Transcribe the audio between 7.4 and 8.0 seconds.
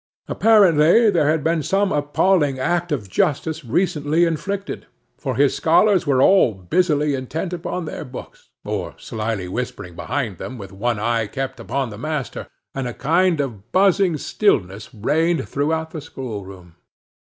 upon